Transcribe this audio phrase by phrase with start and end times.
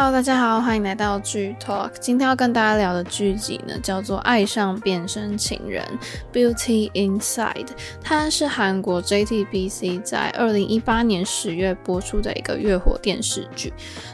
[0.00, 1.90] Hello，大家好，欢迎来到剧 Talk。
[1.98, 5.84] 今天要跟大家聊的剧集呢，叫做《爱上变身情人》
[6.32, 7.66] （Beauty Inside）。
[8.00, 13.72] 它是韩国 JTBC 在二零一八年十月播出的一个月火电视剧。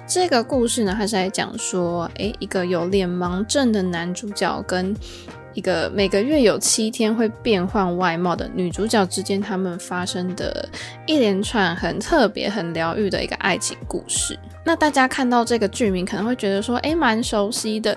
[0.08, 4.96] 这个故事呢，它是来讲说，诶，一个有脸盲症的男主角跟
[5.54, 10.68] 一个每个月有七天会变换外貌的女主角之间，他们发生的
[11.06, 14.38] 一连串很特别、很疗愈的一个爱情故事。
[14.64, 17.96] 那大家看到这个剧名，可能会觉得说，诶，蛮熟悉的。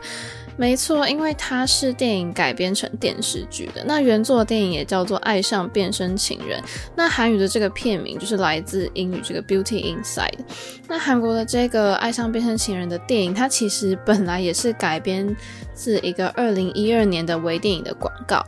[0.58, 3.84] 没错，因为它是电影改编成电视剧的。
[3.86, 6.60] 那原作电影也叫做《爱上变身情人》，
[6.96, 10.40] 那韩语的这个片名就是来自英语这个 Beauty Inside。
[10.88, 15.34] 那韩国的这个《爱上变身情人》的电影，它其实本来也是改编
[15.76, 18.44] 自一个二零一二年的微电影的广告，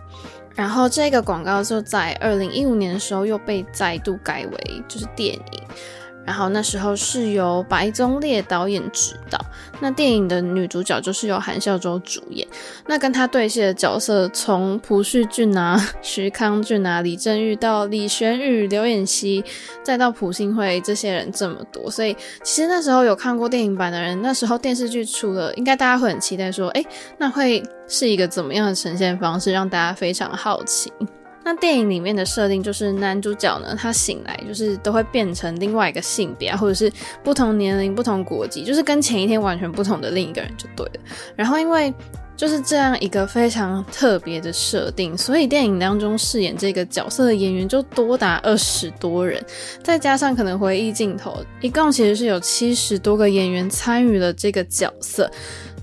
[0.55, 5.63] 然后这个广告就在二零一五年的时候又被再度改为就是电影。
[6.25, 9.39] 然后那时候是由白宗烈导演执导，
[9.79, 12.47] 那电影的女主角就是由韩孝周主演。
[12.85, 19.43] 那跟他对戏的角色从朴叙俊啊、 徐康俊啊、李正玉到李玄宇、刘演熙，
[19.83, 26.85] 再到朴信惠这些人这么多，所以其实那时候有看过电影版的人，那时候电视剧出了，应该大家会很期待说，诶，
[27.17, 30.91] 那会是一个怎么样的呈现方式，让大家非常好奇。
[31.49, 41.01] 那电影里面的设定就是男主角呢，他醒来就是都会变成另外一个性别，或者是不同年龄、不同国籍，就是跟前一天完全不同的另一个人就对了。
[41.35, 41.91] 然后因为
[42.39, 49.43] 就是这样一个非常特别的设定，所以电影当中饰演这个角色的演员就多达二十多人，
[49.83, 55.29] 再加上可能回忆镜头，一共其实是有七十多个演员参与了这个角色。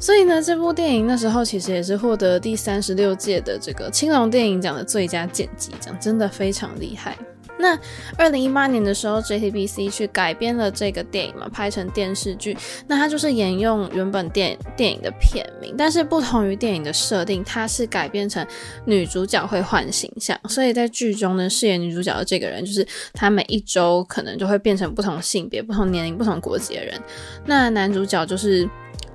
[0.00, 7.18] 所以呢，这部电影那时候其实也是获得第三十六届的这个青龙电影奖的最佳剪辑奖，真的非常厉害。
[7.58, 7.78] 那
[8.18, 12.56] 二零一八年的时候，JTBC 去改编了这个电影嘛，拍成电视剧。
[12.86, 18.46] 那它就是沿用原本电电影的片名，但是不同于电影的设定，它是改编成
[18.84, 20.38] 女主角会换形象。
[20.48, 27.00] 所以在剧中呢，饰演女主角的这个人，就是她每一周可能就会变成不同性别、不同年龄、不同国籍的人。
[27.44, 28.68] 那男主角就是。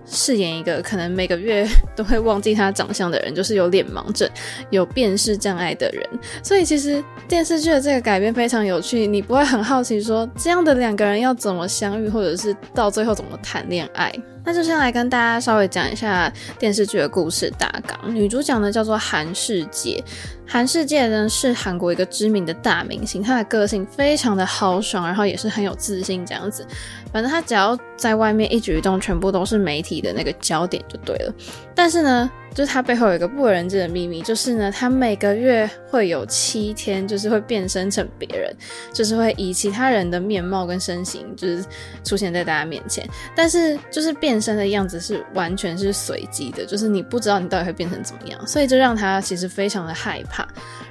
[0.06, 4.30] 饰演一个可能每个月 都会忘记他长相的人，就是有脸盲症、
[4.70, 6.04] 有辨识障碍的人。
[6.44, 14.14] 所以其实电视剧的这个改编非常有趣，你不会很好奇说这样的两个人要怎么相遇，或者是到最后怎么谈恋爱。
[14.44, 18.16] 那就先来跟大家稍微讲一下电视剧的故事大纲。
[18.16, 20.04] 女主角呢叫做韩世界，
[20.48, 26.66] 韩世界呢是韩国一个知名的大明星，她的个性非常的豪爽，然后也是很有自信这样子。
[27.14, 31.34] 反正她只要在外面一举一动，全部都是媒体的那个焦点就对了。
[31.76, 38.56] 但是呢，就是他背后有一个不为人知的秘密，就是呢，他每个月会有七天，就是会变身成别人，
[38.94, 41.64] 就是会以其他人的面貌跟身形，就是
[42.04, 43.08] 出现在大家面前。
[43.36, 50.48] 但是，就是变身的样子是完全是随机的，就是你不知道你到底会变成怎么样，所以就让他其实非常的害怕。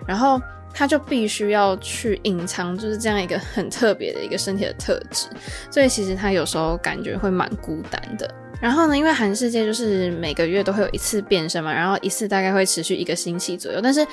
[0.06, 0.40] 然后
[0.72, 5.26] 他就必须要去隐藏，就是这样一个很特别的一个身体的特质。
[5.70, 8.34] 所以其实他有时候感觉会蛮孤单的。
[8.60, 14.06] 然后呢，因为韩世界就是每个月都会有一次变身嘛，然后一次大概会持续一个星期左右，但是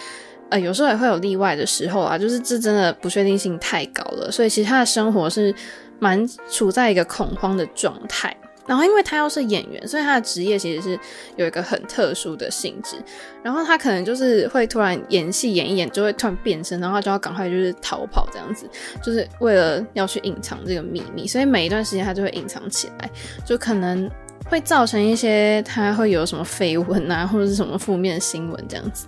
[0.50, 5.54] 呃有时候也会有例外的时候啊，就是这真的不确定性太高了，所以其实他的生活是
[6.00, 8.36] 蛮处在一个恐慌的状态。
[8.66, 11.00] 然后因为他又是演员，所以他的职业其实是
[11.38, 12.98] 有一个很特殊的性质。
[13.42, 18.70] 然后他可能就是会突然演戏演一演就会突然变身，然后就要赶快就是逃跑这样子，
[19.02, 23.10] 就是为了要去隐藏这个秘密，所以每一段时间他就会隐藏起来，
[23.46, 24.10] 就可能。
[24.50, 29.08] 会造成一些他会有什么绯闻啊，或者是什么负面新闻这样子。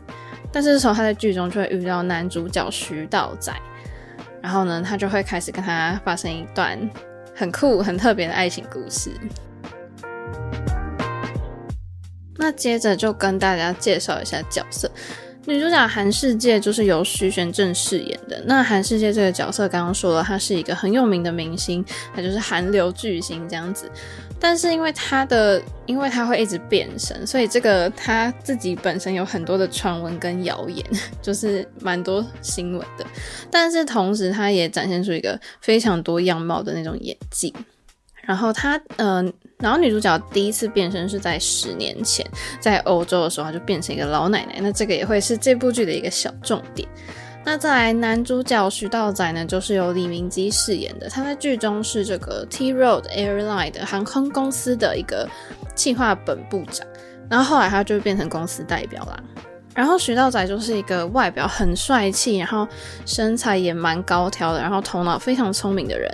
[0.51, 3.53] 但是这时候他在剧中就会遇到男主角徐道仔，
[4.41, 6.77] 然后呢，他就会开始跟他发生一段
[7.35, 9.11] 很酷、很特别的爱情故事。
[12.35, 14.89] 那接着就跟大家介绍一下角色。
[15.45, 18.41] 女主角韩世界就是由徐玄振饰演的。
[18.45, 21.83] 那韩世界这个角色，刚刚说了，他是一个很有名的明星，
[22.13, 23.89] 他就是韩流巨星这样子。
[24.39, 30.85] 但是因为他的，因为他会一直变身，所以这个他自己本身有很多的传闻跟谣言，
[31.21, 33.05] 就是蛮多新闻的。
[33.51, 37.53] 但是同时，他也展现出一个非常多样貌的那种演技。
[38.21, 42.23] 然后他，嗯、然后女主角第一次变身是在十年前，
[42.59, 44.59] 在欧洲的时候，她就变成一个老奶奶。
[44.61, 46.87] 那这个也会是这部剧的一个小重点。
[47.45, 51.09] 那再来，男主角徐道仔呢，就是由李明基饰演的。
[51.09, 55.27] 他在剧中是这个 T Road Airline 的航空公司的一个
[55.73, 56.85] 企划本部长。
[57.27, 59.19] 然后后来他就变成公司代表啦。
[59.73, 62.67] 然后徐道仔就是一个外表很帅气，然后
[63.05, 66.11] 身材也蛮高挑的，然后头脑非常聪明的人。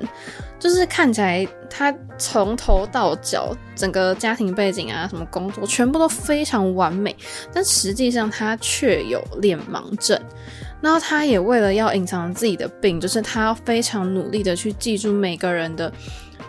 [0.60, 7.16] 就是看起来他从头到脚，整个家庭背景啊，什么工作，全部都非常完美。
[7.51, 10.19] 但实际上他却有脸盲症。
[10.81, 15.92] 然后他也为了要隐藏自己的病，就是他非常努力的去记住每个人的，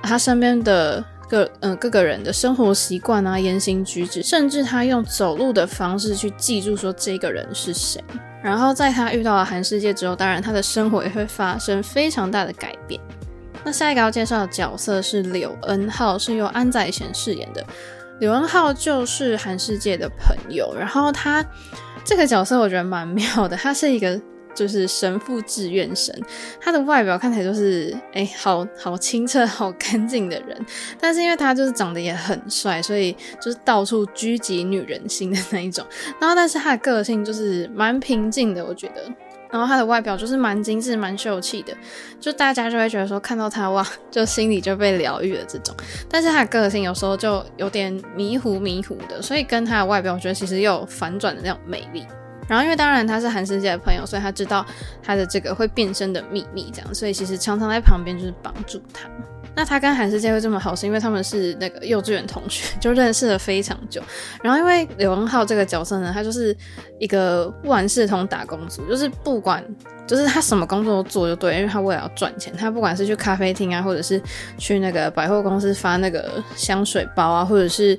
[0.02, 1.04] 他身边的。
[1.28, 8.00] 各嗯、各个人的生活习惯啊、言行举止，甚至他用走路的方式去记住说这个人是谁。
[8.40, 13.00] 然后在他遇到了韩世界之后，当然他的生活也会发生非常大的改变。
[13.64, 17.66] 那下一个要介绍的角色是柳恩浩，是由安宰贤饰演的。
[18.20, 21.44] 柳恩浩就是韩世界的朋友，然后他
[22.06, 24.18] 这个角色我觉得蛮妙的，他是一个。
[24.54, 26.18] 就是神父志愿神，
[26.58, 30.58] 他的外表看起来就是哎、好好清澈、 好干净的人。
[30.98, 35.84] 但是因为他就是长得也很帅，所以就是到处狙击女人心的那一种。
[36.18, 39.02] 然后，但是他的个性就是蛮平静的，我觉得。
[39.50, 41.72] 然后他的外表就是蛮精致、蛮秀气的，
[42.20, 45.74] 就大家就会觉得说看到他哇，就心里就被疗愈了这种。
[46.08, 52.06] 但是他的个性有时候就有点迷糊迷糊的，所以跟他的外表，我觉得其实又有反转的那种魅力。
[52.48, 54.64] 然后，因为当然他是韩世界的朋友，所以他知道
[55.02, 59.08] 他的这个会变身的秘密，这样，所以其实常常在旁边就是帮助他。
[59.56, 64.02] 那他跟韩世界会这么好，是因为他们是那个幼稚园同学，就认识了非常久。
[64.42, 66.54] 然后，因为柳恩浩这个角色呢，他就是
[67.00, 69.64] 一个万事通打工族，就是不管
[70.06, 74.22] 就是他什么工作都做就对，因为他为了要赚钱，他不管是去咖啡厅啊，或者是
[74.58, 77.98] 去那个百货公司发那个香水包啊，或者是。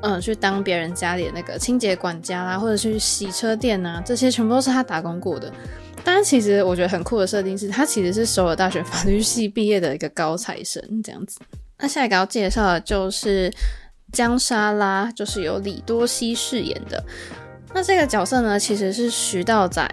[0.00, 5.52] 嗯，去当别人家里的那个清洁管家啦，或者去洗车店呐，这些全部都是他打工过的。
[6.10, 11.38] 但其实我觉得很酷的设定是他其实是首尔大学法律系毕业的一个高材生这样子。
[11.78, 13.52] 那下一个要介绍的就是
[14.10, 17.04] 姜莎拉，就是由李多熙饰演的。
[17.74, 19.86] 那这个角色呢，其实是徐道仔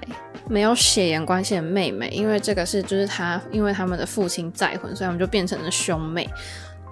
[0.48, 6.26] 没有血缘关系的妹妹，因为这个是就是他因为他们的父亲再婚，所以他们就变成了兄妹。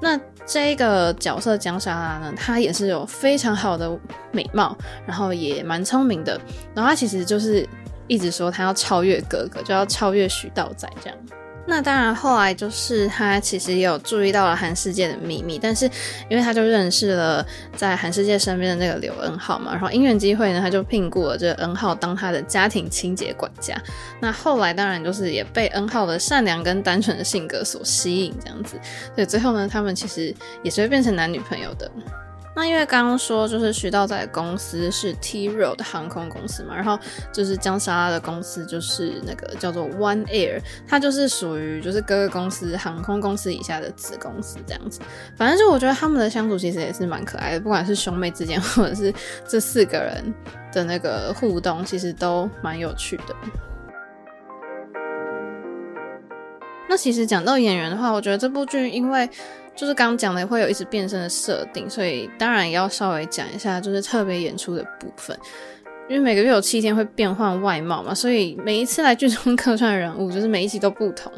[0.02, 3.98] 那这个角色姜莎拉呢，她也是有非常好的
[4.34, 4.78] 美貌，
[5.08, 6.38] 然后也蛮聪明的，
[6.76, 7.66] 然后她其实就是
[8.08, 11.18] 一直说他要超越哥哥，就要超越徐道仔这样。
[11.66, 15.90] 那当然，后来就是他其实也有注意到了韩世界的秘密，但是
[16.30, 23.82] 因为他就认识了在韩世界身边的那个刘恩浩嘛，然后因缘机会呢，他就聘雇了这个恩浩当他的家庭清洁管家。
[24.20, 28.78] 那后来当然就是也被恩浩的善良跟单纯的性格所吸引，这样子，
[29.16, 31.90] 所以最后呢，他们其实也是会变成男女朋友的。
[32.56, 37.00] 那因为刚刚说就是徐道宰的公司是 T Road 航空公司嘛，然后
[37.32, 45.00] 就是姜莎拉的公司就是那个叫做 One Air，它就是属于就是各个公司航空公司以下的子公司这样子。
[45.36, 49.12] 反正就我觉得他们的相处其实也是蛮可爱的，不管是兄妹之间 或者是
[49.48, 50.24] 这四个人
[50.72, 53.36] 的那个互动，其实都蛮有趣的。
[56.88, 59.28] 那其实讲到演员的话，我觉得这部剧因为。
[59.76, 65.38] 就是刚讲的会有一直变身的设定，所以当然也要稍微讲一下，就是特别演出的部分。
[66.10, 71.32] 因为每个月有七天会变换外貌嘛，所以每一次来剧中客串的人物，就是每一集都不同。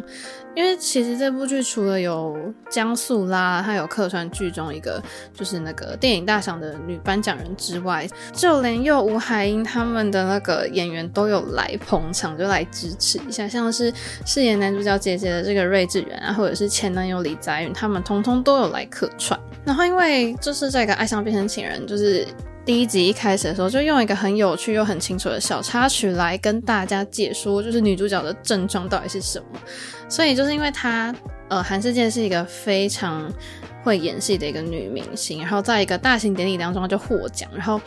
[0.55, 2.37] 因为其实这部剧除了有
[2.69, 5.01] 江素拉，她有客串剧中一个
[5.33, 13.93] 就是那个电影大赏的女颁奖人之外，就连又吴海英他们的那个演员都有来捧场，就来支持一下，像是
[14.25, 19.39] 饰演男主角姐姐的这个瑞智媛啊，或者是前男友李在允，他们通通都有来客串。
[19.65, 22.25] 然后因为就是这个爱上变身情人，就是。
[22.65, 29.45] 第一集一开始的时候，就用一个很有趣又很清楚的小插曲来跟大家解说，就是女主角的症状到底是什么。
[30.09, 31.13] 所以就是因为她，
[31.47, 33.31] 呃，韩世界是一个非常
[33.83, 37.79] 会演戏的一个女明星，然后在一个大型典礼当中她就获奖，然后，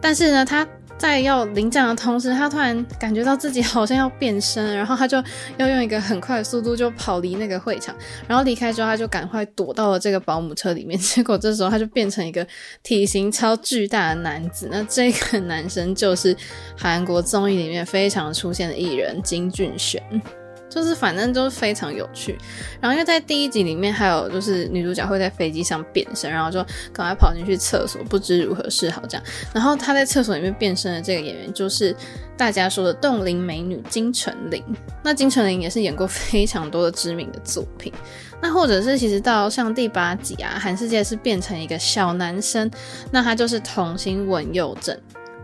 [0.00, 0.66] 但是呢，她。
[0.98, 5.22] 在要领奖的同时，他突然感觉到自己好像要变身，然后他就
[5.56, 7.94] 要用一个很快的速度就跑离那个会场，
[8.26, 10.98] 然后离开之后，他就赶快躲到了这个保姆车里面。
[10.98, 12.44] 结果这时候他就变成一个
[12.82, 16.36] 体型超巨大的男子，那这个男生就是
[16.76, 20.02] 韩国综艺里面非常出现的艺人金俊贤。
[20.68, 22.36] 就是反正就是非常有趣，
[22.80, 29.26] 然后因为在第一集里面还有就是女主角会在飞机上变身，然后就赶快跑进去厕所，不知如何是好这样。
[29.54, 31.96] 然后她在厕所里面变身的这个演员就是
[32.36, 34.62] 大家说的冻龄美女金城玲。
[35.02, 37.90] 那金城玲也是演过非常多的知名的作品，
[38.42, 42.70] 那或者是其实到像第八集啊，韩世界是变成一个小男生，
[43.10, 44.94] 那他就是童星文佑正。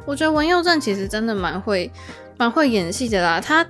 [0.04, 1.90] 我觉得文佑正其实真的蛮会
[2.36, 3.66] 蛮会演戏的啦，他。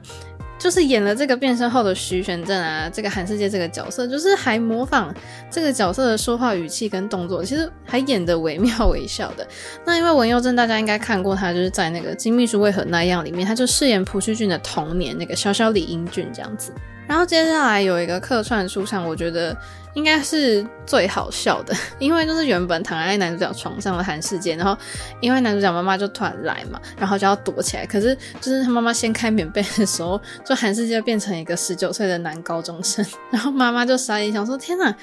[0.65, 5.15] 就是演了这个变身后的徐玄振啊，这个韩世界这个角色，就是还模仿
[5.51, 9.47] 这个角色的说话语气跟动作，其实还演得惟妙惟肖的。
[9.85, 16.73] 那因为文佑镇大家应该看过他，就是在那个《金秘书为何那样》里面，他就饰演朴叙俊的童年那个小小李英俊这样子。
[17.07, 19.57] 然后接下来有一个客串出场，我觉得
[19.95, 24.77] 应该是最好笑的， 因为就是原本躺在男主角床上的韩世界，然后
[25.21, 34.95] 因为男主角妈妈就突然来嘛，然后就要躲起来，可是就是他妈妈掀开棉被的时候，就韩世界变成一个十九岁的男高中生， 然后妈妈就傻眼，想说天哪！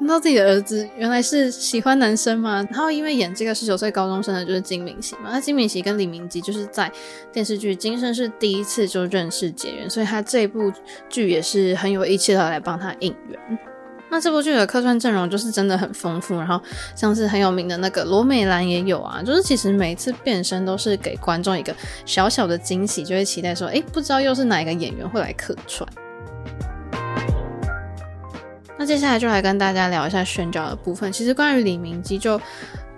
[0.00, 2.66] 难道自己的儿子原来是喜欢男生吗？
[2.70, 6.90] 然后因为演这个十九岁高中生的就是金敏熙嘛，那金敏熙跟李明基就是在
[7.32, 10.72] 电视剧《今生》是第一次就认识结缘，所以他这部
[11.08, 13.58] 剧也是很有义气的来帮他应援。
[14.10, 16.60] 那这部剧的客串阵容就是真的很丰富，然后
[16.94, 21.74] 像是很有名的那个罗美兰也有啊，就是其实每次变身都是给观众一个
[22.04, 25.88] 小小的惊喜，就会期待说，诶，不知道又是哪一个演员会来客串。
[28.76, 31.12] 那接下来就来跟大家聊一下选角的部分。
[31.12, 32.40] 其实关于李明基，就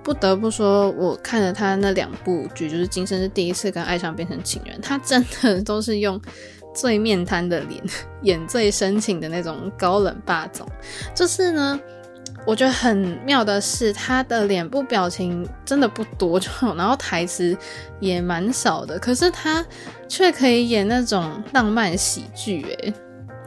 [0.02, 6.20] 不得不说，我看了他那两部剧，就是《今生》是第一次跟《爱上变成情人》，他真的都是用
[6.74, 7.82] 最面瘫的脸
[8.22, 10.66] 演最深情的那种高冷霸总。
[11.14, 11.78] 就是呢，
[12.46, 17.56] 我觉得很妙的是，他的脸部表情真的不多，就然后台词
[18.00, 19.64] 也蛮少的，可是他
[20.08, 22.94] 却可以演那种浪漫喜剧，诶。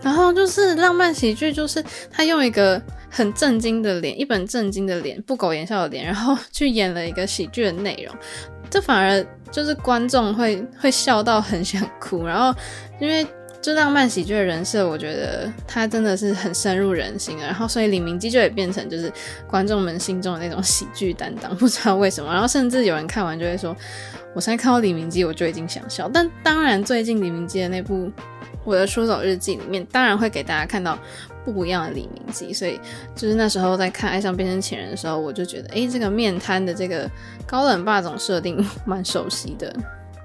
[0.01, 8.15] 然后就是浪漫喜剧，就是他用一个很震惊的脸，一本正经的脸，不苟言笑的脸，然后去演了一个喜剧的内容，
[8.69, 12.25] 这反而就是观众会 会笑到很想哭。
[12.25, 12.57] 然后
[13.01, 13.27] 因为
[13.61, 17.43] 就浪漫喜剧的人设，我觉得他真的是很深入人心的。
[17.43, 19.11] 然后所以李明基就也变成就是
[19.49, 22.31] 观众们心中的那种喜剧担当，不知道为什么。
[22.31, 23.75] 然后甚至有人看完就会说，
[24.33, 26.09] 我现在看到李明基我就已经想笑。
[26.13, 28.09] 但当然最近李明基的那部。
[28.69, 30.97] 我的出走日记里面，当然会给大家看到
[31.43, 32.79] 不一样的李明基，所以
[33.15, 37.09] 就是那时候在看《爱上变身情人》的时候，我就觉得，诶，这个面瘫的这个
[37.47, 39.73] 高冷霸总设定 蛮熟悉的。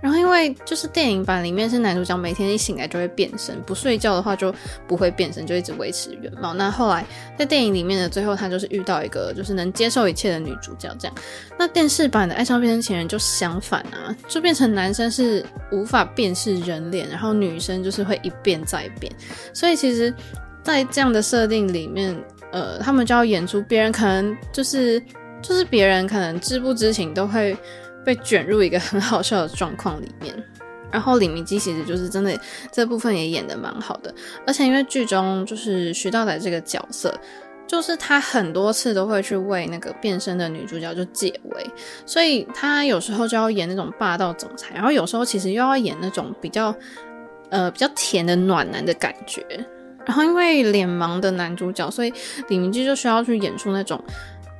[0.04, 4.54] 然后因为就是电影版里面是男主角每天一醒来就会变身，不睡觉的话就
[4.86, 6.52] 不会变身，就一直维持原貌。
[6.52, 7.06] 那后来
[7.38, 11.16] 在电影里面的最后，他就是遇到一个就是能接受一切的女主角这样。
[11.58, 15.42] 那电视版的《爱上变身情人》就相反啊，就变成男生是
[15.72, 19.10] 无法辨识人脸，然后女生就是会一变再变。
[19.54, 20.12] 所以其实，
[20.62, 22.14] 在这样的设定里面，
[22.52, 25.02] 呃，他们就要演出别人可能就是
[25.40, 27.56] 就是别人可能知不知情都会。
[28.04, 30.34] 被卷入一个很好笑的状况里面，
[30.92, 32.38] 然后李明基其实就是真的
[32.70, 34.14] 这部分也演得蛮好的，
[34.46, 37.12] 而且因为剧中就是徐道仔这个角色，
[37.66, 41.66] 就是他很多次都会去为那个变身的女主角就解围，
[42.04, 46.74] 所以他有时候就要演那种霸道总裁，然后有时候其实又要演那种比较
[47.48, 49.42] 呃比较甜的暖男的感觉，
[50.04, 52.12] 然后因为脸盲的男主角，所以
[52.48, 54.02] 李明基就需要去演出那种。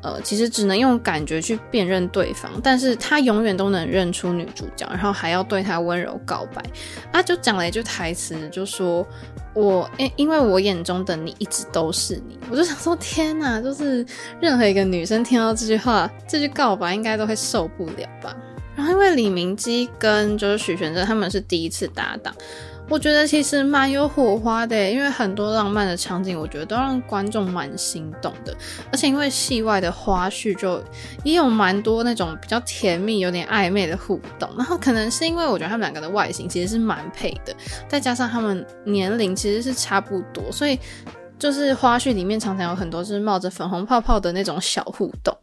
[0.05, 6.63] 呃，其实只能用感觉去辨认对方，但是他永远都能认出女主角，然后还要对她温柔告白。
[7.11, 9.07] 啊，就讲了一句台词，就说
[9.55, 14.05] 我因因为我眼中的你一直都是你，我就想说天哪，就是
[14.43, 18.37] 任何一个女生听到这句话，这句告白应该都会受不了吧。
[18.77, 22.35] 然后因为李明基跟就是许玄镇他们是第一次搭档。
[22.89, 28.55] 我觉得其实蛮有火花的，因为很多浪漫的场景，我觉得都让观众蛮心动的。
[28.93, 30.83] 而且因为戏外的花絮，就
[31.25, 34.49] 也有蛮多那种比较甜蜜、有点暧昧的互动。
[34.57, 37.57] 然后可能是因为我觉得他们两个的外形其实是蛮配的，
[37.89, 40.79] 再加上他们年龄其实是差不多，所以
[41.39, 45.37] 就是花絮里面常常有很多就是冒着粉红泡泡的那种小互动。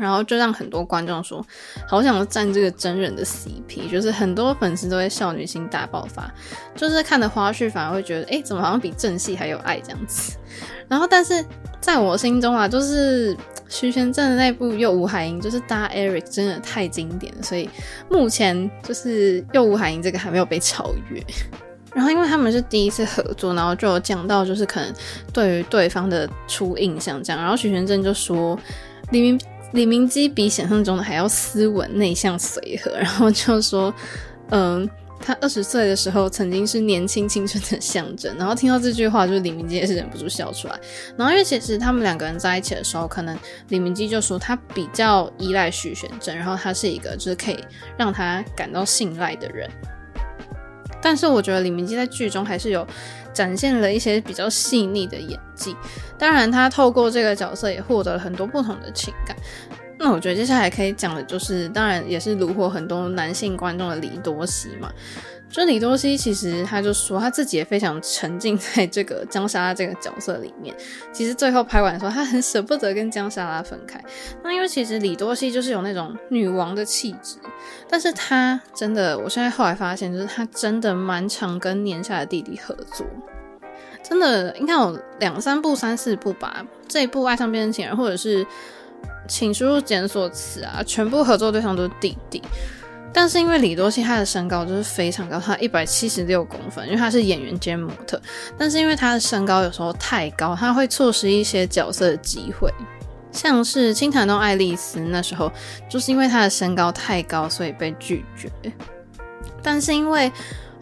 [0.00, 1.44] 然后就让很多观众说，
[1.86, 6.32] 好想要站这个真人的 CP，就是很多粉丝都会少女心大爆发，
[6.74, 10.36] 就是看的花絮反而会觉得，哎，怎么好像比正戏还有爱这样子。
[10.88, 11.44] 然后，但是
[11.80, 13.36] 在我心中啊，就是
[13.68, 17.68] 徐玄振的那部《又吴海英》，就是搭 Eric 真的太经典了，所以
[18.10, 21.22] 目前就是《又吴海英》这个还没有被超越。
[21.94, 24.92] 然后，因为他们是第一次合作，然后就有讲到就是可能
[25.32, 28.58] 对于对方的初印象这样，然后徐玄振就说
[29.10, 29.40] 李明。
[29.74, 33.92] 李明基比想象中的还要斯文、内向、随和， 然后就说，
[34.50, 34.88] 嗯，
[35.20, 38.32] 他二十岁的时候曾经是年轻青春的象征。
[38.38, 40.78] 然后听到这句话，就是李明基也是忍不住笑出来。
[41.16, 43.36] 然后因为其实他们两个人在一起的时候，可能
[43.70, 47.58] 李明基就说他比较依赖徐玄振，然后他是一个就是可以
[47.98, 49.68] 让他感到信赖的人。
[51.02, 52.86] 但是我觉得李明基在剧中还是有
[53.34, 55.76] 展现了一些比较细腻的演技。
[56.16, 59.36] 当然，他透过这个角色也获得了很多不同的情感。
[59.98, 64.90] 那我觉得接下来可以讲的就是，当然也是虏获很多男性观众的李多喜嘛。
[65.54, 70.74] 就李多熙其实他就说他自己也非常沉浸在这个江莎拉这个角色里面。
[71.12, 74.02] 其实最后拍完的时候，他很舍不得跟江莎拉分开。
[74.42, 77.36] 那因为其实李多熙就是有那种女王的气质，
[77.88, 83.06] 但是他真的，我现在后来发现，就是他真的蛮常跟年下的弟弟合作。
[84.02, 86.66] 真的应该有两三部、三四部吧。
[86.88, 88.44] 这一部《爱上变身情人》或者是
[89.28, 92.42] 《请输入检索词》啊，全部合作对象都是弟弟。
[93.14, 98.20] 但是因为李多熙他的身高就是非常高，他一百七十六公分，因为他是演员兼模特。
[98.58, 102.68] 但是因为他的身高有时候太高，他会错失一些角色的机会。
[103.30, 105.50] 像是《青潭洞爱丽丝》那时候，
[105.88, 108.50] 就是因为他的身高太高，所以被拒绝。
[109.62, 110.30] 但是因为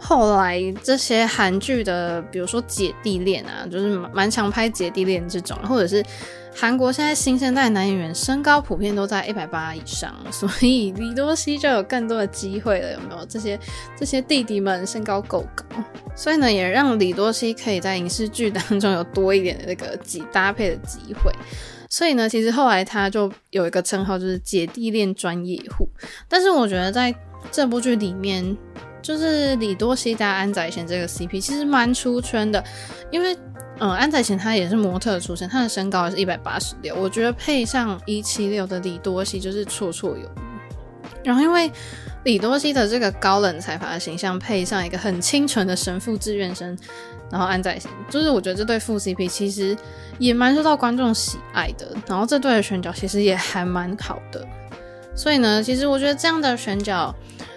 [0.05, 6.03] 后来这些韩剧的，比如说姐弟恋啊，就是蛮常拍姐弟恋这种，或者是
[6.53, 13.25] 韩国现在新生代男演员身高普遍都在一百八以上， 所以李多熙就有更多的机会了，有没有？
[13.27, 13.57] 这些
[13.97, 15.65] 这些弟弟们身高够高，
[16.17, 21.31] 所以呢，也让李多熙可以在影视剧当中有多一点的那个机搭配的机会。
[21.89, 25.87] 所以呢，其实后来他就有一个称号，就是姐弟恋专业户。
[26.27, 27.15] 但是我觉得在
[27.51, 28.57] 这部剧里面。
[29.03, 32.63] 就是李多熙加安宰贤这个 CP 其实蛮出圈的，
[33.11, 33.37] 因为
[33.79, 40.27] 嗯，安宰贤他也是模特出身，他的身高是一百八十六，我觉得配上一七六的李多熙就是绰绰有余。
[41.23, 41.69] 然后因为
[42.23, 46.77] 李多熙的这个高冷财阀的形象，配上一个很清纯的神父志愿生，
[47.29, 49.75] 然后安宰贤，就是我觉得这对副 CP 其实
[50.17, 51.93] 也蛮受到观众喜爱的。
[52.07, 54.47] 然后这对的选角其实也还蛮好的，
[55.15, 57.13] 所以呢，其实我觉得这样的选角。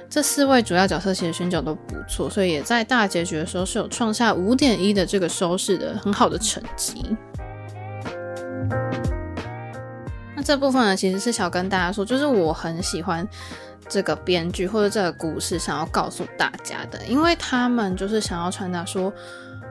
[0.09, 7.17] 这四位主要角色其实选角都不错，所以也在大结局的时候是有创下五点一的这个收视的很好的成绩。
[10.35, 13.27] 那这部分呢，其实是想跟大家说，就是我很喜欢
[13.89, 19.13] 这个编剧或者这个故事想要告诉大家的，因为他们就是想要传达说，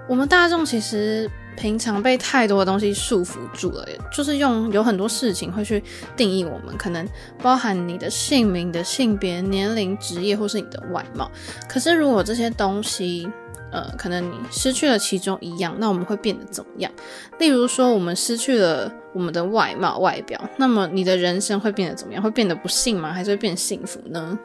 [0.07, 1.29] 我们大众其实。
[1.57, 5.81] 平常被太多的东西束缚住了，就是用有很多事情会去
[6.13, 7.07] 定义我们，可能
[7.41, 11.31] 包含你的姓名、你的性别、年龄、职业，或是你的外貌。
[11.69, 13.25] 可是如果这些东西，
[13.71, 16.91] 呃，可能你失去了其中一样，那我们会变得怎么样？
[17.39, 22.21] 例如说，我们失去了我们的外貌、外表，那么你的人生会变得怎么样？
[22.21, 23.13] 会变得不幸吗？
[23.13, 24.37] 还是会变幸福呢？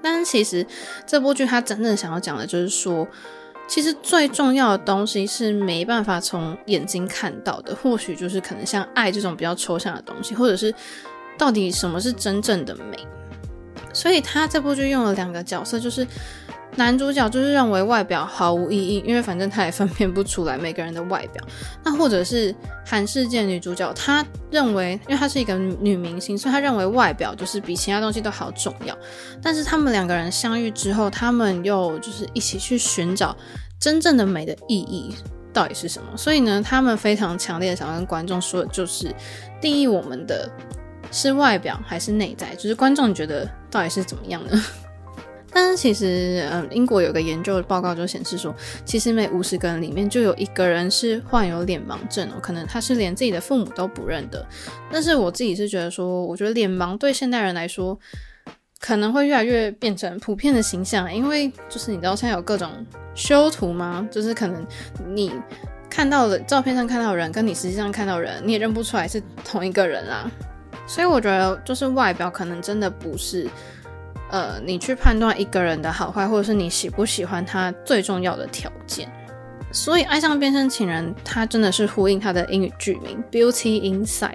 [0.00, 0.66] 但其实
[1.06, 3.06] 这部剧它真正想要讲的就是说。
[3.66, 10.74] 其实最重要的东西是没办法从眼睛看到的，或许就是可能像爱这种比较抽象的东西，或者是
[11.36, 12.96] 到底什么是真正的美。
[13.92, 16.06] 所以他这部剧用了两个角色，就是。
[16.76, 21.42] 男主角就是认为外表毫无意义，因为反正他也分辨不出来每个人的外表。
[21.82, 28.96] 那或者是韩世界女主角，她认为，因为她是一个女明星，所以她认为外表就是比其他东西都好重要。
[29.42, 33.34] 但是他们两个人相遇之后，他们又就是一起去寻找
[33.80, 35.14] 真正的美的意义
[35.54, 36.14] 到底是什么。
[36.14, 39.10] 所以呢，他们非常强烈的想跟观众说的就是，
[39.62, 40.50] 定义我们的
[41.10, 42.54] 是外表还是内在？
[42.56, 44.62] 就是观众觉得到底是怎么样呢？
[45.56, 54.46] 但是其实，嗯，英国有个研究的报告就显示说，其实每五十个人里面就有一个人是患有脸盲症哦，可能他是连自己的父母都不认得。
[54.92, 57.98] 但是我自己是觉得说，我觉得脸盲对现代人来说，
[58.80, 62.70] 可能会越来越变成普遍的形象，因为就是你知道现在有各种
[63.14, 64.06] 修图吗？
[64.10, 64.62] 就是可能
[65.08, 65.32] 你
[65.88, 70.30] 看到的照片上看到人，跟你实际上看到人，你也认不出来是同一个人啦。
[70.86, 73.48] 所以我觉得，就是外表可能真的不是。
[74.30, 79.08] 呃，你去判断一个人的好坏，或者是你喜不喜欢他最重要的条件。
[79.72, 84.30] 所以，爱上变身情人，它真的是呼应它的英语剧名《Beauty Inside》，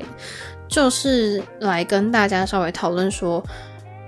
[0.67, 3.43] 就是来跟大家稍微讨论说，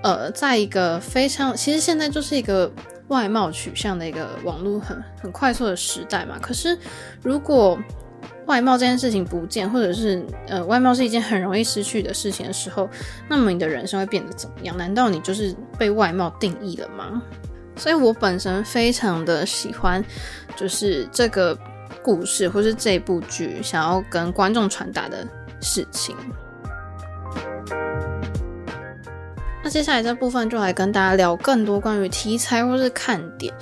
[0.02, 2.70] 呃，在一个非常，其实现在就是一个
[3.08, 6.38] 外貌取向的一个网络很很快速的时代嘛。
[6.40, 6.78] 可是，
[7.22, 7.78] 如果
[8.46, 12.88] 外貌这件事情不见，或者是呃，外貌是一件很容易失去的事情的时候，
[13.28, 14.76] 那么你的人生会变得怎么样？
[14.76, 17.22] 难道你就是被外貌定义了吗？
[17.76, 20.04] 所以我本身非常的喜欢，
[20.54, 21.58] 就是这个
[22.02, 25.26] 故事或是这部剧想要跟观众传达的
[25.60, 26.14] 事情。
[29.62, 33.52] 那接下来这部分就来跟大家聊更多关于题材或是看点。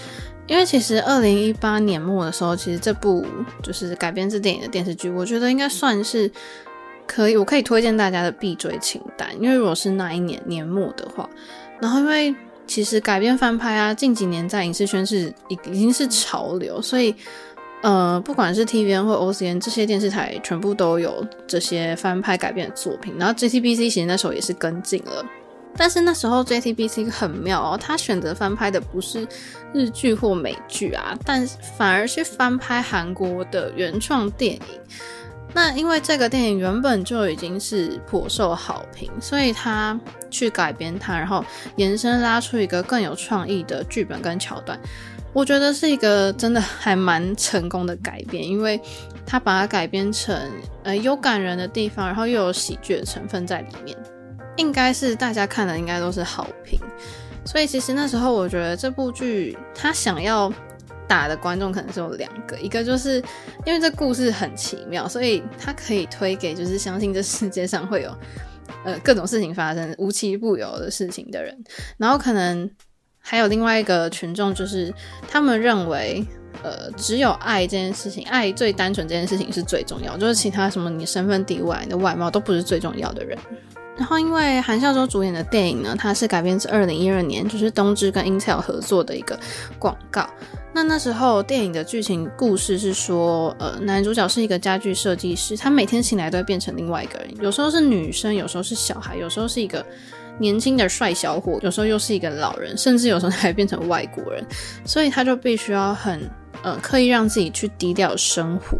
[0.46, 3.24] 因为其实二零一八年末的时候，其实这部
[3.62, 6.30] 就是改编自电影的电视剧，我觉得应该算是
[7.06, 9.28] 可以，我可以推荐大家的必追清单。
[9.40, 11.28] 因为如果是那一年年末的话，
[11.80, 12.34] 然后因为
[12.66, 17.14] 其实改编翻拍啊，近几年在影视圈是已已经是潮流，所以
[17.82, 23.14] 呃，不管是 TVN 或 OCN 这些电视台，全部都有这些翻拍改编的作品。
[23.18, 25.24] 然后 JTBC 其实那时候也是跟进了，
[25.76, 29.26] 但是那时候 JTBC 很妙哦，他选择翻拍的不是
[29.72, 34.62] 日剧或美剧啊，但反而是翻拍韩国的原创电影。
[35.54, 39.98] 那因为这个电影原本就已经是颇受好评，所以他
[40.30, 41.44] 去改编它，然后
[41.76, 44.80] 延伸拉出一个更有创意的剧本跟桥段。
[45.34, 48.80] 我觉得是一个真的还蛮成功的改编，因为
[49.26, 50.34] 他把它改编成
[50.84, 53.96] 呃有感人的地方，然后又有喜剧的成分在里面，
[54.56, 56.78] 应该是大家看的应该都是好评。
[57.44, 60.52] 所以其实那时候我觉得这部剧他想要
[61.08, 63.22] 打的观众可能是有两个，一个就是
[63.64, 68.16] 因为这故事很奇妙，所以他可以推给就是相信这世界上会有
[68.84, 71.56] 呃各种事情发生无奇不有的事情的人，
[71.98, 72.70] 然后可能。
[73.24, 74.92] 还有另外一个群众，就是
[75.28, 76.26] 他们认为，
[76.64, 83.38] 呃，只有爱这件事情，爱最单纯这件事情是最重要，就是其他什么你身份地位、你的外貌都不是最重要的人。
[84.02, 89.38] 然后，因为韩孝周主演的电影呢，它是改编自二零一二年，就是东芝跟 Intel 合作的一个
[89.78, 90.28] 广告。
[90.74, 99.86] 那那时候电影的剧情故事是说，呃，男主角是一个家具设计师，他每天醒来都会变成另外一个人，有时候是女生，有时候是小孩，有时候是一个。
[100.38, 104.44] 年轻的帅小伙，有时候又是一个老人，甚至有时候还变成外国人，
[104.84, 106.28] 所以他就必须要很
[106.62, 108.78] 呃刻意让自己去低调生活。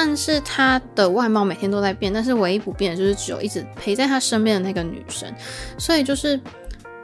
[0.00, 5.28] 但是他的外貌每天都在变，但是唯一不变的就是只有一直陪在他身边的那个女生。
[5.76, 6.40] 所以就是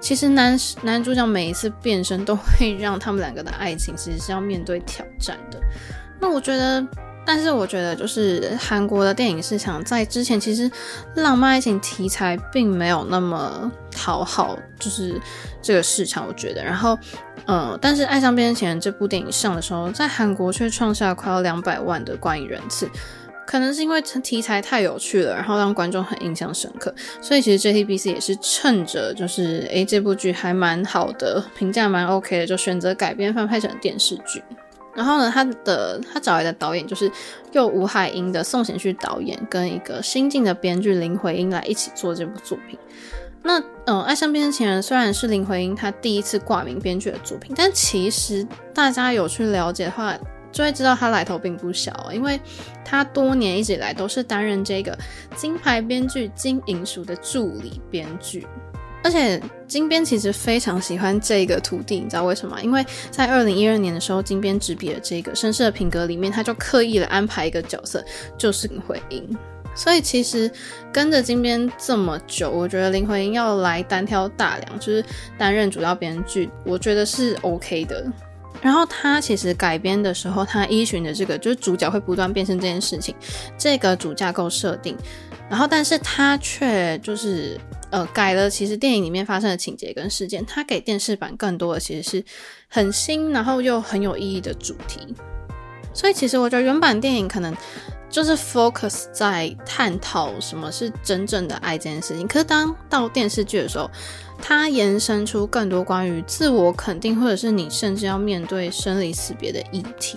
[0.00, 5.58] 其实男男主角每一次变身都会让他们两个的爱情其实是要面对挑战的。
[6.20, 6.86] 那我觉得。
[7.26, 10.70] 但是我觉得，就是韩国的电影市场在之前其实
[11.16, 15.18] 浪漫爱情题材并没有那么讨好，就是
[15.62, 16.26] 这个市场。
[16.28, 16.98] 我觉得，然后，
[17.46, 22.88] 呃，但是《爱上变身情人》这部电影上的时候，在韩国却创下快要两百万的观影人次，
[23.46, 26.94] 可能是因为题材太有趣了，然后让观众很印象深刻。
[27.20, 34.42] 所以其实 JTBC 也是趁着就是诶这部剧还蛮好的，评价蛮 OK 的，就选择改编翻拍成电视剧。
[34.94, 37.10] 然后呢，他的他找来的导演就是
[37.52, 42.78] 由吴海英的宋贤旭导演跟一个新晋的编剧林回英来一起做这部作品。
[43.46, 50.16] 那嗯，《爱上变身情人》虽然是林回英他第一次挂名编剧的作品，但其实大家有去了解的话，
[50.50, 52.40] 就会知道他来头并不小，因为
[52.82, 54.98] 他多年一直以来都是担任这个
[55.36, 58.46] 金牌编剧金银淑的助理编剧。
[59.02, 62.58] 而且金编其实非常喜欢这个徒弟，你知道为什么？
[62.62, 68.02] 因为在二零一二年的时候，金编执笔了这个《绅士的品格》里面，他就刻意的安排一个角色，
[68.38, 69.36] 就是林回英。
[69.74, 70.50] 所以其实
[70.92, 75.04] 跟着金编这么久，我觉得林回英要来单挑大梁，就是
[75.36, 78.04] 担任主要编剧，我觉得是 OK 的。
[78.62, 83.14] 然后他其实改编的时候，他依循的这个就是主角会不断变身这件事情，
[83.58, 84.96] 这个主架构设定。
[85.50, 87.60] 然后，但是他却就是
[87.90, 92.24] 呃改了，其实电影里面发生的情节跟事件，他给电视版更多的其实是
[92.68, 95.14] 很新，然后又很有意义的主题。
[95.92, 97.54] 所以，其实我觉得原版电影可能
[98.14, 102.28] 就是 focus 在探讨什么是真正的爱这件事情。
[102.28, 103.90] 可是，当到电视剧的时候，
[104.40, 110.16] 它延伸出更多关于自我肯定，或者是你甚至要面对生离死别的议题。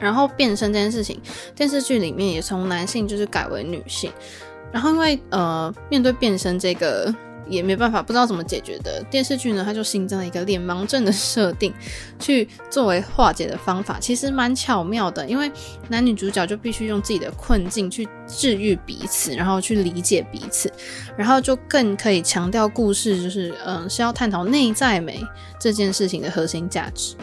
[0.00, 1.20] 然后变身这件事情，
[1.54, 4.12] 电视剧里面也从男性就是改为女性。
[4.72, 7.14] 然后因为呃，面对变身这个
[7.48, 11.72] 也没办法，不知道怎么解决的电视剧呢，它就新增了一个脸盲症的设定，
[12.18, 15.26] 去作为化解的方法，其实蛮巧妙的。
[15.26, 15.50] 因为
[15.88, 20.72] 男女主角就必须用自己的困境去治愈彼此，然后去理解彼此，
[21.16, 25.20] 然后就更可以强调故事就是嗯、是要探讨内在美
[25.58, 27.14] 这件事情的核心价值。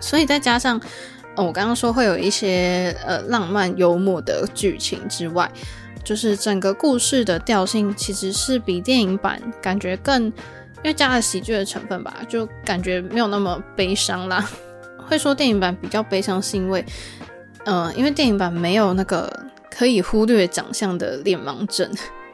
[0.00, 0.80] 所以再加上。
[1.36, 5.48] 我刚刚说会有一些呃浪漫幽默的剧情之外，
[6.08, 14.48] 就是整个故事的调性其实是比电影版感觉更，因为加了喜剧的成分吧，就感觉没有那么悲伤啦。
[15.06, 16.82] 会说电影版比较悲伤，是因为，
[17.66, 19.30] 嗯，因为电影版没有那个
[19.70, 21.86] 可以忽略长相的脸盲症。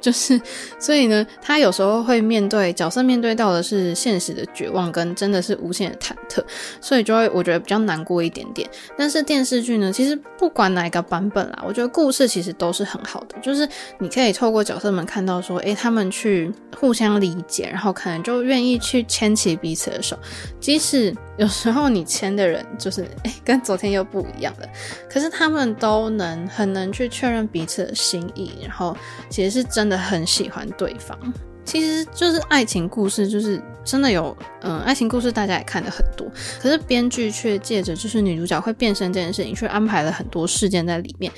[0.05, 0.39] 就是，
[0.79, 6.45] 所以呢，他有时候会面对角色面对到的是现实的绝望，跟真的是无限的忐忑，
[6.79, 8.69] 所以就会我觉得比较难过一点点。
[8.99, 13.67] 但是电视剧呢，其实不管哪一个版本啦，我觉得故事其实都是很好的，就是
[13.99, 20.19] 你可以透过角色们看到说，诶，他们去互相理解，然后可能就愿意去牵起彼此的手，
[20.61, 24.69] 即使有时候你牵的人就是诶，跟昨天又不一样了，
[25.09, 28.95] 可是他们都能很能去确认彼此的心意，然后
[29.31, 29.94] 其实是真的。
[29.97, 31.19] 很喜欢对方，
[31.65, 36.27] 其实就是爱情故事，就是真的有，嗯，爱情故事大家也看的很多，
[36.61, 41.33] 可是编剧却借着就是女主角会变身这件事情，去安排了很多事件在里面，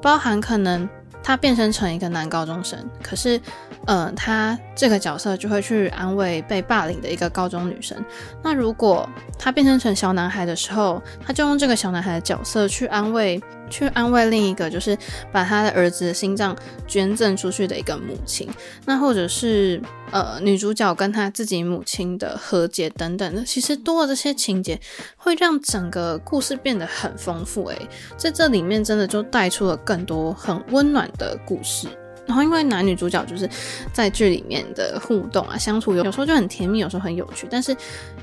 [0.00, 0.88] 包含可能。
[1.22, 3.38] 她变身成一个男高中生，可是，
[3.84, 7.94] 嗯，她这个角色就会去安慰被霸凌的一个高中女生。
[8.42, 9.06] 那如果
[9.38, 13.38] 她变身成小男孩的时候，她就用这个小男孩的角色去安慰。
[13.70, 14.96] 去安慰另一个，就是
[15.32, 16.56] 把他的儿子的心脏
[16.86, 18.48] 捐赠出去的一个母亲，
[18.84, 19.80] 那或者是
[20.10, 24.78] 呃女主角跟她自己母亲的和解等等的，其实多了这些情节，
[25.16, 27.64] 会让整个故事变得很丰富。
[27.66, 31.88] 诶，在这里面真的就带出了更多很温暖的故事。
[32.26, 33.48] 然后因为男女主角就是
[33.92, 37.76] 在剧里面的互动啊，相处有有时候就很甜蜜，有时候很有趣，但是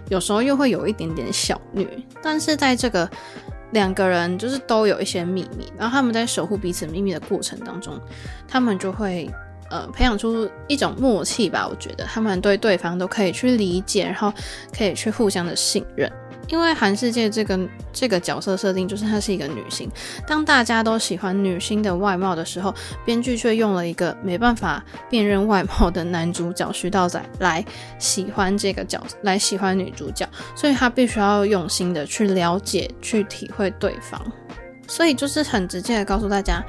[0.08, 1.86] 有时候又会有一点点小虐。
[2.22, 3.10] 但是在这个
[3.72, 8.00] 两个人就是都有一些秘密，然后他们在守护彼此秘密的过程当中，
[8.48, 9.30] 他们就会
[9.70, 11.68] 呃培养出一种默契吧。
[11.68, 14.34] 我觉得他们对对方都可以去理解，然后
[14.76, 16.12] 可以去互相的信任。
[16.48, 17.60] 因为韩世界这个
[17.92, 19.90] 这个角色设定就是她是一个女星，
[20.26, 22.74] 当大家都喜欢女星的外貌的时候，
[23.06, 27.64] 编剧却用了一个没办法辨认外貌的男主角徐道宰来
[28.00, 34.22] 喜欢这个角色，来喜欢女主角，所以他必须要用心的去了解、去体会对方，
[34.88, 36.64] 所以就是很直接的告诉大家。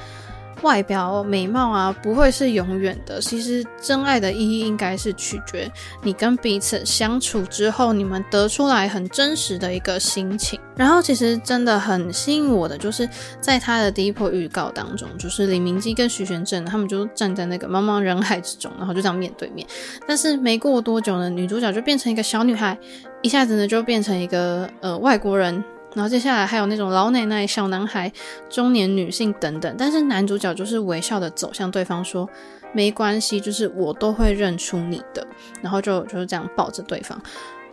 [0.62, 3.20] 外表美貌啊，不会是永远的。
[3.20, 5.70] 其实真爱的意义应该是取决
[6.02, 10.58] 你跟彼此相处之后，你们得出来很真实的一个心情。
[10.76, 13.08] 然后其实真的很吸引我的，就是
[13.40, 19.66] 在他的第一波预告当中，就是李明基跟徐玄振他们就站在那个茫茫人海之中，然后就这样面对面。
[20.06, 22.78] 但是没过多久呢，女主角就变成一个小女孩，
[23.22, 25.62] 一下子呢就变成一个呃外国人。
[25.98, 28.12] 然后接下来还有那种老奶奶、小男孩、
[28.48, 32.30] 中年女性等等，但是男主角就是微笑的走向对方说
[32.72, 35.26] ：“没关系，就是我都会认出你的。”
[35.60, 37.20] 然后就就是这样抱着对方。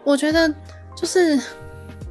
[0.03, 0.51] 我觉得
[0.97, 1.39] 就是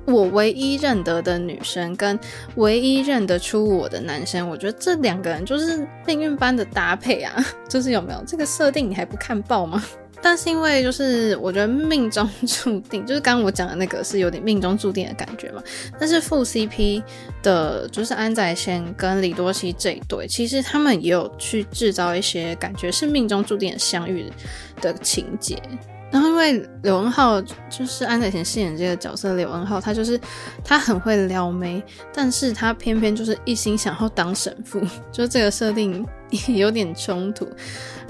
[0.04, 2.16] 我唯一认得的女生跟
[2.54, 7.44] 唯一认得出我的男生，我觉得这两个人就是命运般的搭配啊！
[7.68, 9.82] 就是有没有这个设定，你还不看爆吗？
[10.26, 15.62] 但是因为就是我觉得命中注定，就是刚刚我讲的那个是有点命中注定的感觉嘛。
[16.00, 17.02] 但是副 CP
[17.42, 24.32] 的，就是安宰贤跟李多熙这一对，其实他们也有去制造一些感觉是命中注定的相遇
[24.80, 25.62] 的情节。
[26.10, 30.18] 然后因为刘恩浩就是安宰贤饰演这个角色，刘恩浩他就是
[30.64, 31.82] 他很会撩妹，
[32.14, 34.80] 但是他偏偏就是一心想要当神父，
[35.12, 36.06] 就这个设定
[36.48, 37.46] 有点冲突。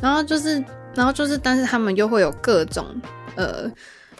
[0.00, 0.64] 然后就是。
[0.94, 2.86] 然后就是，但是他们又会有各种
[3.36, 3.70] 呃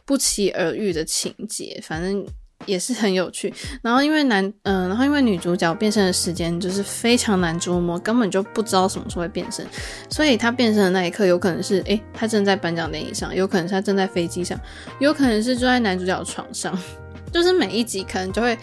[0.05, 2.27] 不期而遇的情节，反正
[2.67, 3.53] 也是很有趣。
[3.83, 9.67] 然后因为男，嗯、然后因为女主角变身的时间就是非常难捉摸，根本就不知道什么时候会变身，
[10.09, 14.59] 所以她变身的那一刻，有可能是诶她正在颁奖典礼上，有可能是她正在飞机上，
[14.99, 16.79] 有可能是坐在男主角的床上，
[17.33, 18.59] 就是每一集可能就会。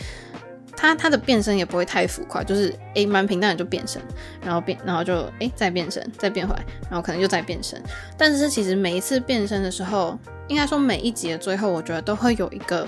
[0.76, 4.02] 他他的变身也不会太浮夸，就是诶蛮平淡的就变身，
[4.44, 7.82] 然后变，然后就诶再变身，再变回来，然后可能又再变身。
[8.18, 12.88] 但是其实每一次变身的时候，应该说每一集的最后，我觉得都会有一个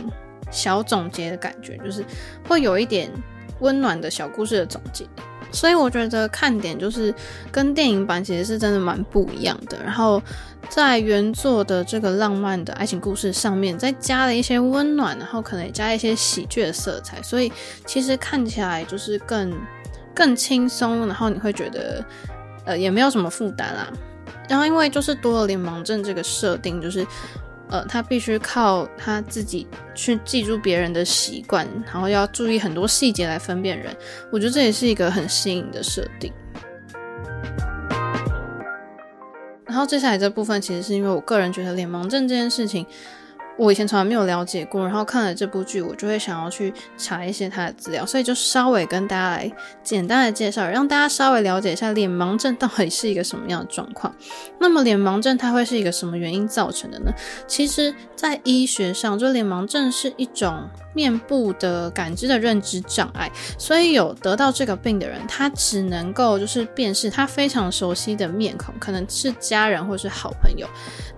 [0.49, 2.03] 小总结的感觉，就是
[2.47, 3.11] 会有一点
[3.59, 5.05] 温暖的小故事的总结。
[5.53, 7.13] 所以我觉得看点就是
[7.51, 9.77] 跟电影版其实是真的蛮不一样的。
[9.81, 10.21] 然后
[10.67, 17.49] 在原作的这个浪漫的爱情故事上面，再加了一些温暖，然后可能也加一些喜剧的色彩，所以
[17.85, 19.53] 其实看起来就是更
[20.13, 22.03] 更轻松，然后你会觉得
[22.65, 23.87] 呃也没有什么负担啦。
[24.49, 27.05] 然后因为就是多了联盟症这个设定，就是。
[27.69, 33.95] 呃，他必须靠他自己去记住别人的习惯，然后要注意很多细节来分辨人。
[34.31, 36.31] 我觉得这也是一个很新颖的设定。
[39.65, 42.85] 然后接下来这部分，其实是因为我个人觉得脸盲症这件事情。
[43.57, 49.51] 我以前从来没有了解过，然后看了这部剧，我就会想要去查一些他的资料，所以就稍微跟大家来
[49.83, 54.13] 简单的介绍，让大家稍微了解一下脸盲症到底是一个什么样的状况。
[54.59, 57.11] 那么脸盲症它会是一个什么原因造成的呢？
[57.47, 70.67] 其实，在医学上，就脸盲症是一种面部的感知的认知障碍，所以有得到这个病的人，他只能够就是辨识他非常熟悉的面孔，可能是家人或是好朋友，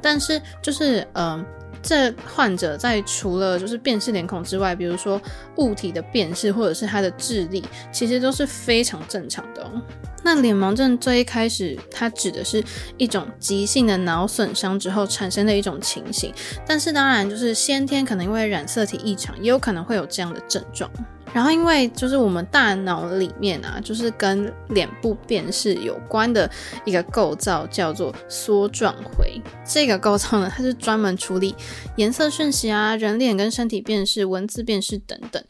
[0.02, 1.46] 但是就是嗯。
[1.82, 5.22] 这患者在除了就是辨识脸孔之外，比如说
[5.58, 9.82] 物体的辨识或者是他的智力，其实都是非常正常的哦。
[10.24, 12.64] 那脸盲症最一开始，它指的是
[12.98, 16.34] 一种急性的脑损伤之后产生的一种情形，
[16.66, 20.90] 但是当然就是先天可能因为染色体异常，也有可能会有这样的症状。
[21.36, 26.50] 然后因为就是我们大脑里面啊，就是跟脸部辨识有关的
[26.86, 29.42] 一个构造叫做梭状回。
[29.66, 31.54] 这个构造呢，它是专门处理
[31.98, 35.44] 颜色讯息啊、人脸跟身体辨识、文字辨识等等。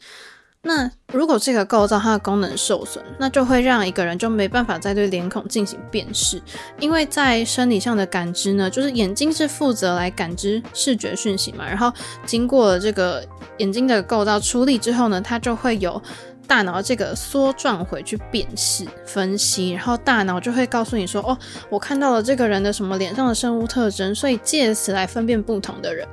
[0.68, 6.42] 那如果这个构造它的功能受损，那就会让一个人就没办法再对脸孔进行辨识，
[6.80, 11.92] 因为在生理上的感知呢，就是眼睛是负责来感知视觉讯息嘛，然后
[12.24, 13.24] 经过了这个
[13.58, 16.02] 眼睛的构造处理之后呢，它就会有
[16.48, 21.38] 大脑这个缩状回去辨识分析，然后大脑就会告诉你说，哦，
[21.70, 26.08] 我看到了这个人的什么脸上的生物特征，所以借此来分辨不同的人，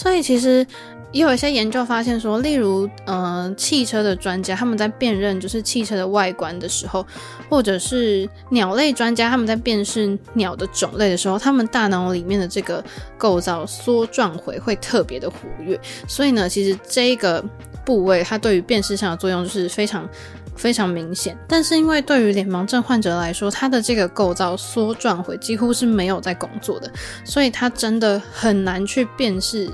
[0.00, 0.66] 所以其实。
[1.12, 7.04] 也有一些研究发现说，例如，呃，汽车的专家他们在辨认就是汽车的外观的时候，
[7.48, 12.84] 或者是鸟类专家他们在辨识鸟的种类的时候，他们大脑里面的这个
[13.18, 15.76] 构造梭状回会特别的活跃。
[16.06, 17.44] 所以呢，其实这个
[17.84, 20.08] 部位它对于辨识上的作用就是非常
[20.60, 21.36] 非常明显。
[21.48, 26.92] 但是因为对于脸盲症患者来说，他的这个构造缩状回几乎是没有在工作的，
[27.24, 29.68] 所以他真的很难去辨识。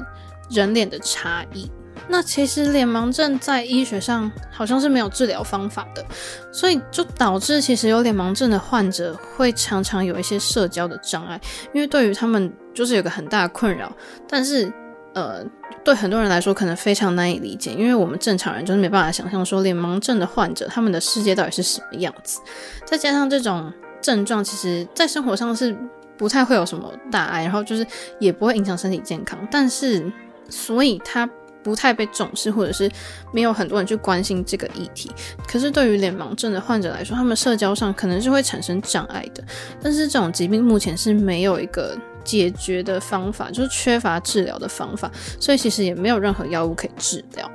[0.49, 1.69] 人脸的差异，
[2.09, 6.07] 那其实脸盲症在医学上好像是没有治疗方法的，
[6.53, 11.41] 所以就导致其实有脸盲症的患者会常常有一些社交的障碍，
[11.75, 13.93] 因为对于他们就是有个很大的困扰，
[14.29, 14.73] 但是
[15.17, 15.45] 呃，
[15.83, 22.39] 对很多人来说可能非常难以理解，因为我们正常人就是没办法想象说脸盲症的患者他们的世界到底是什么样子，
[22.85, 25.77] 再加上这种症状，其实在生活上是
[26.17, 27.85] 不太会有什么大碍，然后就是
[28.21, 30.13] 也不会影响身体健康，但是。
[30.49, 31.29] 所以他
[31.65, 32.89] 不太被重视，或者是
[33.33, 35.11] 没有很多人去关心这个议题。
[35.49, 39.43] 可是对于脸盲症的患者来说，他们社交上可能是会产生障碍的。
[39.83, 45.11] 但是这种疾病目前是没有一个解决的方法，就是缺乏治疗的方法，
[45.41, 47.51] 所以其实也没有任何药物可以治疗。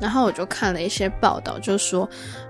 [0.00, 2.08] 然后我就看了一些报道，就说。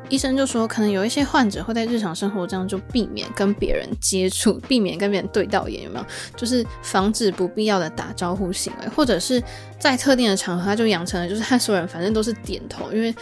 [0.09, 6.07] 医生就说，可能有一些患者会在日常生活中就避免跟别人接触，避免跟别人对到眼，有没有？
[6.35, 9.41] 就是防止不必要的打招呼行为，或者是
[9.79, 13.15] 在特定的场合，他就养成了就是他所有人反正都是点头，因为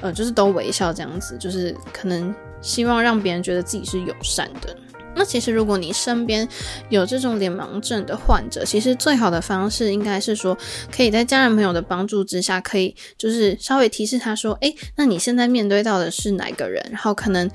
[0.00, 4.76] 呃就是都微笑这样子，就是可能希望让别人觉得自己是友善的。
[5.14, 6.48] 那其实，如果你身边
[6.88, 10.56] 有这种脸盲症的患者，其实最好的方式应该是说，
[10.90, 16.84] 可以在家人朋友的帮助之下，可以就是稍微提示他说，诶，那你现在面对到的是哪个人？
[16.90, 17.50] 然后可能。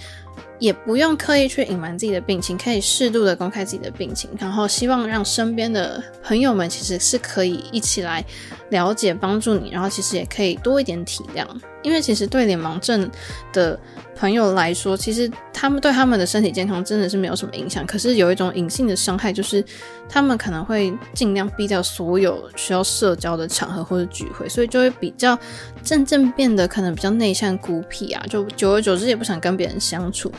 [0.60, 8.24] 也不用刻意去隐瞒自己的病情，可以适度的公开自己的病情，然后希望让身边的朋友们其实是可以一起来
[8.70, 11.46] 了解、帮助你，然后其实也可以多一点体谅，
[11.84, 13.10] 因为其实对脸盲症
[13.54, 13.80] 的
[14.16, 19.64] 朋友来说，其实他们对他们的身体健康真的是没有什么影响，可是有一种隐性的伤害，就是
[20.10, 25.38] 他们可能会尽量避掉所有需要社交的场合或者聚会，所以就会比较
[25.84, 30.32] 渐渐变得可能比较内向、孤僻啊，就久而久之也不想跟别人相处。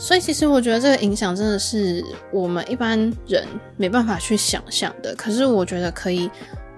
[0.00, 5.14] 所以其实我觉得这个影响真的是我们一般人没办法去想象的。
[5.14, 6.30] 可是我觉得可以，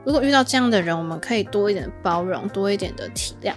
[0.05, 3.55] 如果遇到这样的人，我们可以多一点包容，多一点的体谅，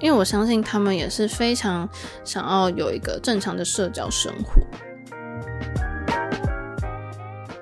[0.00, 1.88] 因为我相信他们也是非常
[2.24, 4.60] 想要有一个正常的社交生活。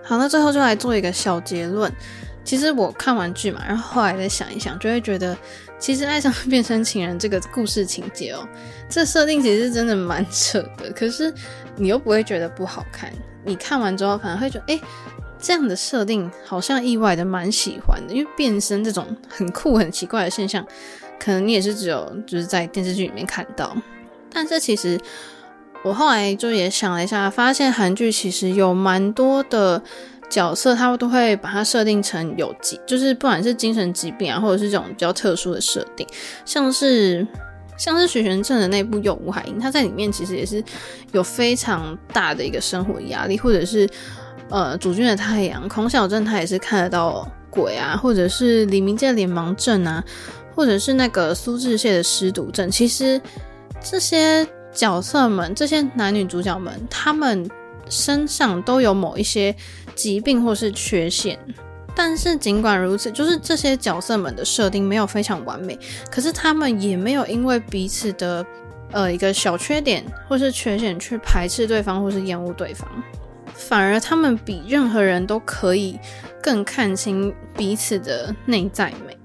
[0.02, 1.90] 好，那最后就来做一个小结论。
[2.42, 5.38] 其实我看完剧嘛，然后后来再想一想，就会觉得。
[5.78, 8.46] 其实爱上变身情人这个故事情节哦，
[8.88, 11.32] 这设定其实真的蛮扯的，可是
[11.76, 13.12] 你又不会觉得不好看。
[13.44, 14.80] 你看完之后反而会觉得，诶，
[15.38, 20.66] 这样的设定好像意外的蛮喜欢的，因为变身这种很酷很奇怪的现象，
[21.18, 23.76] 可能你也是只有就是在电视剧里面看到。
[24.30, 25.00] 但是其实
[25.84, 29.82] 我后来就也想了一下，发现韩剧其实有蛮多的。
[30.28, 36.06] 角色他都会把它设定成有疾，就是不管是精神疾病啊，或者是这种比较特殊的设定，
[36.44, 37.26] 像是
[37.78, 40.62] 像是许玄正的那部《有吴海英》，他在里面其实也是
[41.12, 43.88] 有非常大的一个生活压力，或者是
[44.50, 50.04] 呃主君的太阳孔晓振他也是看得到鬼啊，或者是李明介脸盲症啊，
[50.54, 53.18] 或者是那个苏志燮的失毒症，其实
[53.80, 57.48] 这些角色们，这些男女主角们，他们
[57.88, 59.56] 身上都有某一些。
[59.98, 61.36] 疾病或是缺陷，
[61.92, 65.76] 但是尽管如此，就是这些角色们的设定没有非常完美，
[66.08, 68.46] 可是他们也没有因为彼此的
[68.92, 72.88] 呃一个小缺点或是缺陷去排斥对方或是厌恶对方，
[73.52, 75.98] 反而他们比任何人都可以
[76.40, 79.17] 更看清彼此的内在美。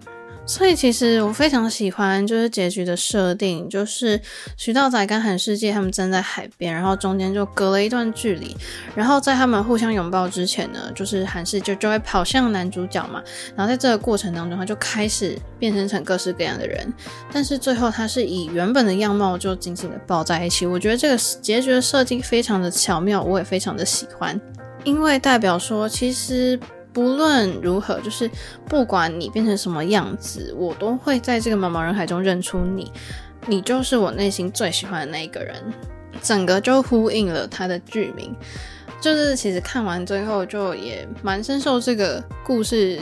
[0.46, 4.20] 所以其实我非常喜欢，就是结局的设定，就是
[4.58, 8.56] 徐道仔跟韩世界他们站在海边，然后中间就隔了一段距离，
[8.94, 13.24] 然后在他们互相拥抱之前呢，就是韩世界就会跑向男主角嘛，
[13.56, 16.94] 然后在这个过程当中，他就开始变身成各式各样的人，
[17.32, 20.66] 但是最后他是以原本的样貌就紧紧的抱在一起。
[20.66, 24.40] 我觉得这个结局的设计非常的巧妙，我也非常的喜欢，
[24.84, 26.60] 因为代表说其实。
[26.94, 28.30] 不论如何，就是
[28.70, 32.92] 不管你变成什么样子，我都会在这个茫茫人海中认出你。
[33.48, 35.56] 你就是我内心最喜欢的那一个人，
[36.22, 38.34] 整个就呼应了他的剧名。
[39.02, 42.98] 就是其实看完最后，就也蛮深受这个故事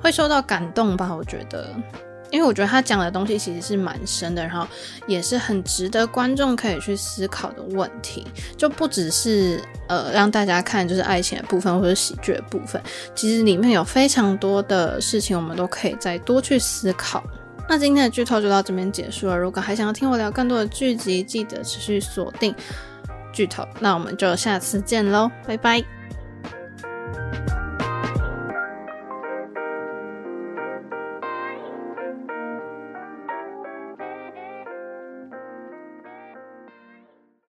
[0.00, 1.68] 会受到感动吧，我觉得。
[2.32, 4.66] 因为我觉得他讲的东西其实是蛮深的，然后
[5.06, 8.26] 也是很值得观众可以去思考的问题，
[8.56, 12.82] 就不只是呃让大家看就是爱情的部分或者喜剧的部分，
[13.14, 17.22] 其实里面有非常多的事情我们都可以再多去思考。
[17.68, 22.54] 那今天的剧透就到这边结束了，如果还想要听我聊更多的剧集，记得持续锁定
[23.32, 23.66] 剧透。
[23.78, 25.84] 那我们就下次见喽，拜拜。